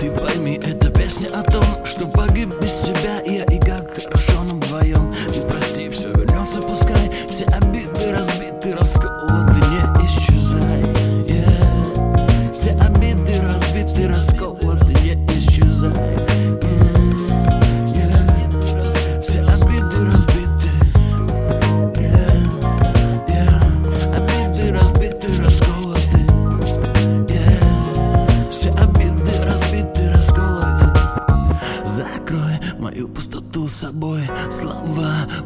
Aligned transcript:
Ты 0.00 0.10
пойми, 0.12 0.58
эта 0.62 0.88
песня 0.90 1.28
о 1.28 1.42
том, 1.42 1.84
что 1.84 2.10
погиб 2.12 2.48
без 2.62 2.72
тебя 2.78 3.20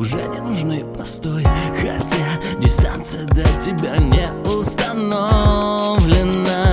уже 0.00 0.16
не 0.16 0.40
нужны 0.40 0.82
постой 0.96 1.44
Хотя 1.76 2.40
дистанция 2.58 3.26
до 3.26 3.44
тебя 3.60 3.94
не 3.98 4.32
установлена. 4.48 6.69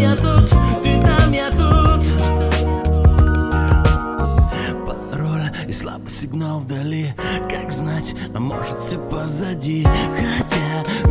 я 0.00 0.16
тут, 0.16 0.48
ты 0.82 1.00
там, 1.02 1.32
я 1.32 1.50
тут. 1.50 2.02
Пароль 4.86 5.50
и 5.68 5.72
слабый 5.72 6.10
сигнал 6.10 6.60
вдали. 6.60 7.14
Как 7.50 7.70
знать, 7.70 8.14
а 8.34 8.40
может 8.40 8.78
все 8.78 8.98
позади. 8.98 9.86
Хотя 10.16 11.09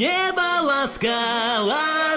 небо 0.00 0.62
ласкало. 0.62 2.09